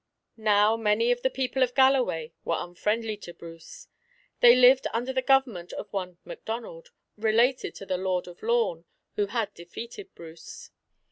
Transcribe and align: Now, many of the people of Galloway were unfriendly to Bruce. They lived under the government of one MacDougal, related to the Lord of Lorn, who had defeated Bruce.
Now, 0.37 0.75
many 0.75 1.11
of 1.11 1.21
the 1.21 1.29
people 1.29 1.61
of 1.61 1.75
Galloway 1.75 2.33
were 2.43 2.55
unfriendly 2.57 3.17
to 3.17 3.35
Bruce. 3.35 3.87
They 4.39 4.55
lived 4.55 4.87
under 4.93 5.13
the 5.13 5.21
government 5.21 5.73
of 5.73 5.93
one 5.93 6.17
MacDougal, 6.25 6.85
related 7.17 7.75
to 7.75 7.85
the 7.85 7.97
Lord 7.99 8.27
of 8.27 8.41
Lorn, 8.41 8.85
who 9.15 9.27
had 9.27 9.53
defeated 9.53 10.15
Bruce. 10.15 10.71